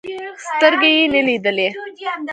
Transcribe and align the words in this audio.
سترګې 0.47 0.91
يې 0.97 1.05
نه 1.13 1.21
لیدلې. 1.27 1.67